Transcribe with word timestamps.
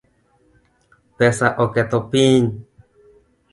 Pesa 1.17 1.47
oketho 1.63 1.99
piny 2.09 2.45